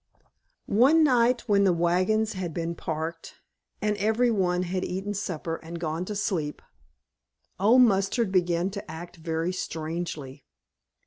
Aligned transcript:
One 0.65 1.03
night, 1.03 1.41
when 1.47 1.63
the 1.63 1.71
wagons 1.73 2.33
had 2.33 2.55
been 2.55 2.73
parked 2.73 3.35
and 3.83 3.95
every 3.97 4.31
one 4.31 4.63
had 4.63 4.83
eaten 4.83 5.13
supper 5.13 5.57
and 5.57 5.79
gone 5.79 6.05
to 6.05 6.15
sleep, 6.15 6.63
Old 7.59 7.83
Mustard 7.83 8.31
began 8.31 8.71
to 8.71 8.89
act 8.89 9.17
very 9.17 9.51
strangely. 9.53 10.47